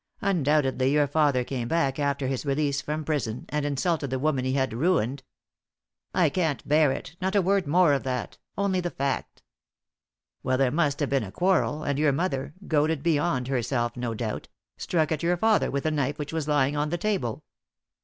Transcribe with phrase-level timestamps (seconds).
[0.21, 4.53] Undoubtedly your father came back after his release from prison, and insulted the woman he
[4.53, 5.21] had ruined"
[6.15, 8.39] "I can't bear it not a word more of that.
[8.57, 9.43] Only the fact."
[10.41, 14.47] "Well, there must have been a quarrel, and your mother goaded beyond herself, no doubt
[14.75, 17.43] struck at your father with the knife which was lying on the table."